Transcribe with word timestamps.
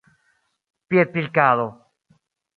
piedpilkado 0.87 1.67